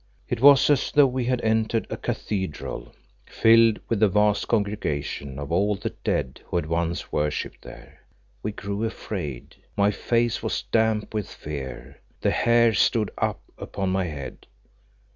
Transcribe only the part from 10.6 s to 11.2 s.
damp